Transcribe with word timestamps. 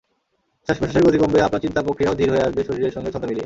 শ্বাস-প্রশ্বাসের 0.65 1.05
গতি 1.07 1.17
কমবে, 1.21 1.39
আপনার 1.47 1.63
চিন্তাপ্রক্রিয়াও 1.65 2.17
ধীর 2.19 2.31
হয়ে 2.33 2.45
আসবে 2.47 2.61
শরীরের 2.69 2.93
সঙ্গে 2.95 3.11
ছন্দ 3.13 3.23
মিলিয়ে। 3.25 3.39